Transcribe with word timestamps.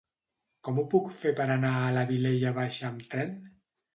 Com 0.67 0.79
ho 0.79 0.85
puc 0.93 1.11
fer 1.17 1.33
per 1.41 1.45
anar 1.57 1.73
a 1.81 1.93
la 1.97 2.05
Vilella 2.13 2.53
Baixa 2.57 2.87
amb 2.91 3.05
tren? 3.15 3.37